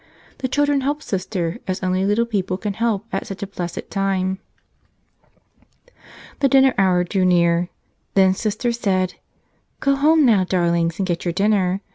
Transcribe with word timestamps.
The 0.39 0.49
chil¬ 0.49 0.65
dren 0.65 0.81
helped 0.81 1.03
Sister 1.03 1.59
as 1.67 1.83
only 1.83 2.03
little 2.07 2.25
people 2.25 2.57
can 2.57 2.73
help 2.73 3.05
at 3.11 3.27
such 3.27 3.43
a 3.43 3.45
blessed 3.45 3.91
time. 3.91 4.39
The 6.39 6.49
dinner 6.49 6.73
hour 6.75 7.03
drew 7.03 7.23
near. 7.23 7.69
Then 8.15 8.33
Sister 8.33 8.71
said, 8.71 9.13
"Go 9.79 9.93
home 9.95 10.25
now, 10.25 10.43
darlings, 10.43 10.97
and 10.97 11.05
get 11.05 11.23
your 11.23 11.33
dinner. 11.33 11.81